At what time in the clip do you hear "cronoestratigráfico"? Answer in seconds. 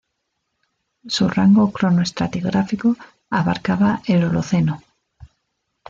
1.71-2.97